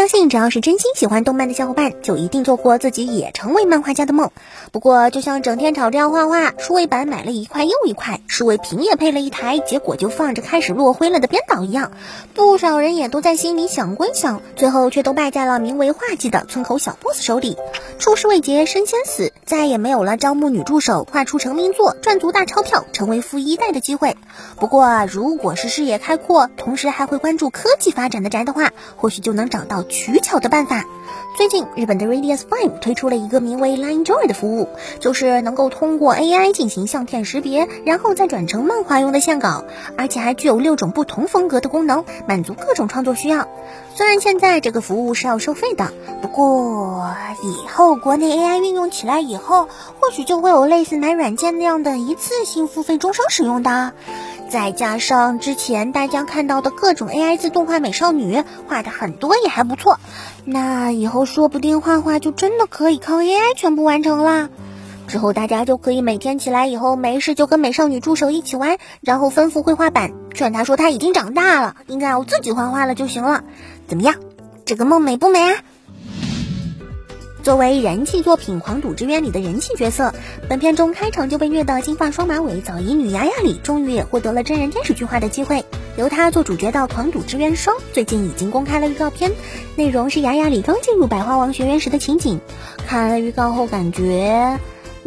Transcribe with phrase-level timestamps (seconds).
[0.00, 4.30] 相信只要是真心喜欢动漫的小伙伴，就一定做过自己也成为漫画家的梦。
[4.72, 11.92] 不过，就像整天吵着要画画，数位板买了一块又一块，数位屏也配了一台，结果就放着开始落灰了的编导一样，
[12.32, 17.58] 不少人也都在心里想归想，最后却都败在了名为画技的村口小 boss 手里。
[17.98, 24.16] 出师未捷身先死，再也没有了招募女助手、画出成名作、赚足大钞票、成为富一代的机会。
[24.56, 30.84] 不过，如果是视野开阔，同时还会关注科技发展的宅的话，或许就能找到取巧的办法。
[31.36, 34.68] 最近，日本的 Radius Five 推出了一个名为 Line Joy 的服务，
[34.98, 39.64] 就是能够通过 AI 进行相片识别，然后再转成漫画用的线稿，
[39.96, 43.48] 而且还具有六种不同风格的功能，满足各种创作需要。
[43.94, 49.68] 虽然现在这个服务是要收费的，不过以后国内 AI 运用起来以后，
[50.00, 53.92] 或许就会有类似买软件那样的一次性付费终生使用的。
[54.50, 60.00] 再加上之前大家看到的各种 AI 自动化美少女，画的很多也还不错，
[60.44, 64.50] 那以后说不定画画就真的可以靠 AI 全部完成了。
[65.06, 73.44] 之后大家就可以每天起来以后没事就跟美少女助手一起玩，然后吩咐绘画板，劝他说他已经长大了，应该要自己画画了就行了。
[73.86, 74.16] 怎么样，
[74.66, 75.62] 这个梦美不美啊？
[77.42, 80.12] 作为人气作品《狂赌之渊》里的人气角色，
[80.48, 85.64] 本片中开场就被虐的金发双马尾早乙女雅雅里，终于也获得了真人天使剧化的机会，
[85.96, 89.32] 由她做主角的《狂赌之渊双》最近已经公开了预告片，
[89.74, 92.40] 内容是雅雅里刚进入百花王学院时的情景。
[92.86, 94.58] 看了预告后，感觉。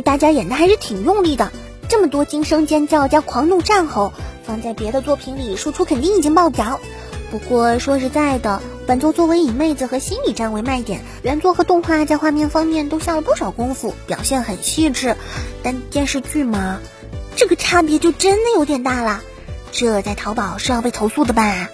[0.03, 1.51] 大家演的还是挺用力的，
[1.87, 4.11] 这么多惊声尖叫加狂怒战吼，
[4.43, 6.79] 放在别的作品里输出肯定已经爆表。
[7.29, 15.15] 不过说实在的，本作作为以妹子和心理战为卖点，原作和动画在画面方面都下了不少功夫，表现很细致。
[15.63, 16.79] 但电视剧嘛，
[17.35, 19.21] 这个差别就真的有点大了，
[19.71, 21.69] 这在淘宝是要被投诉的吧？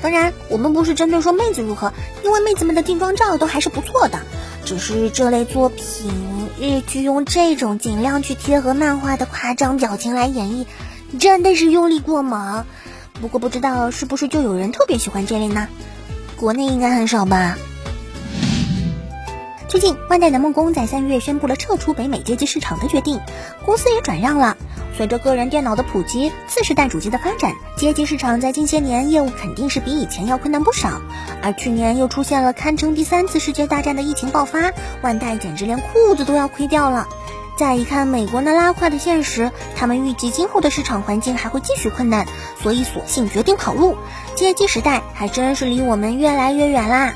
[0.00, 1.92] 当然，我们不是针对说妹子如何，
[2.24, 4.20] 因为妹子们的定妆照都还是不错的，
[4.64, 6.12] 只是这类作品。
[6.60, 10.66] 日剧用这种尽量去贴合漫画的夸张表情来演绎，
[11.18, 12.64] 真的是用力过猛。
[13.20, 15.68] 不过不知道是不是就有人特别喜欢这类呢？
[16.42, 17.56] 国内应该很少吧。
[19.68, 23.20] 最近，万代南梦宫在三月宣布了撤出北美街机市场的决定，
[23.64, 24.56] 公司也转让了。
[24.96, 31.00] 随着个人电脑的普及，次世代主机的发展，街机市场在近些年业务肯定是比以前要困难不少。
[31.42, 37.06] 而去年又出现了堪称第三次世界大战的疫情爆发，万代简直连裤子都要亏掉了。
[37.56, 42.26] 再一看美国那拉胯的现实，他们预计今后的市场环境还会继续困难，
[42.60, 43.96] 所以索性决定跑路。
[44.34, 47.14] 街机时代还真是离我们越来越远啦。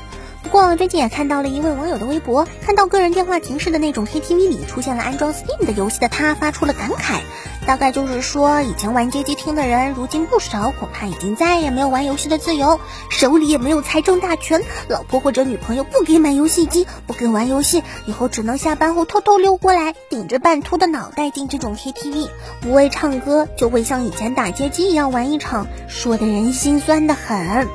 [0.57, 7.19] 过最近也看到了一位网友的微博，看到个人电话亭式的那种 KTV 里出现了安装 Steam 的游戏的他，发出了感慨，
[7.67, 12.79] 大概就是说以前玩街机厅的人，如今不少，恐怕已经再也没有玩游戏的自由，
[13.11, 22.29] 手里也没有财政大权，老婆或者女朋友不给买游戏机，不给玩游戏，以后只能下班后偷偷溜过来，顶着半秃的脑袋进这种 KTV，
[22.61, 27.67] 不为唱歌，就会像以前打街机一样玩一场，说的人心酸的很。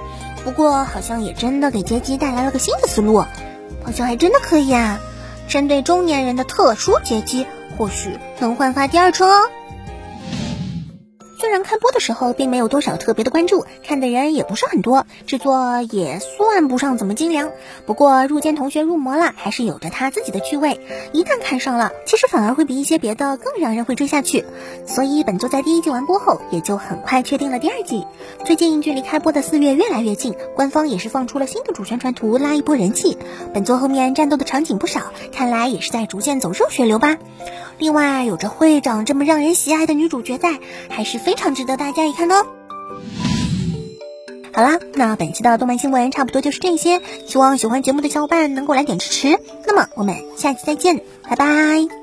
[0.44, 3.18] 不过好像也真的给街机带来了个新的思路，
[3.84, 5.00] 好像还真的可以啊！
[5.48, 9.50] 针对中年人的特殊街机，或许能焕发第二春哦。
[11.52, 17.50] 虽然开播的时候并没有多少特别的关注，看的人也不是很多，制作也算不上怎么精良。
[17.84, 20.80] 不过入间同学入魔了，还是有着他自己的趣味。
[21.12, 24.46] 一旦看上了，其实反而会比一些别的更让人会追下去。
[24.86, 28.06] 所以本作在第一季完播后，也就很快确定了第二季。
[28.46, 33.18] 最近距离开播的四月越来越近，官方也是放出了新的主宣传图，拉一波人气。
[33.52, 37.18] 本作后面战斗的场景不少，看来也是在逐渐走热血流吧。
[37.76, 42.46] 另外，有着会长这么让人喜爱的女主角在，还是非常常值得大家一看哦。
[44.52, 49.40] 好啦，那本期的动漫新闻差不多就是这些，希望喜欢节目的小伙伴能够来点支持。
[49.66, 52.01] 那么，我们下期再见，拜拜。